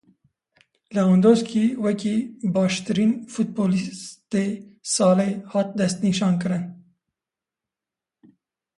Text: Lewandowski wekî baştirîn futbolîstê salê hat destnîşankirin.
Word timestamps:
Lewandowski 0.95 1.63
wekî 1.83 2.15
baştirîn 2.53 3.13
futbolîstê 3.33 4.45
salê 4.93 5.31
hat 5.51 5.69
destnîşankirin. 5.79 6.65